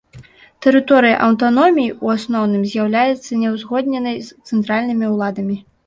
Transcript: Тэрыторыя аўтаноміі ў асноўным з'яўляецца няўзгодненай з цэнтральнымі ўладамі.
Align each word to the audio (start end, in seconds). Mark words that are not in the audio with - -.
Тэрыторыя 0.65 1.19
аўтаноміі 1.27 1.91
ў 2.03 2.21
асноўным 2.21 2.65
з'яўляецца 2.73 3.41
няўзгодненай 3.45 4.17
з 4.27 4.53
цэнтральнымі 4.53 5.05
ўладамі. 5.17 5.57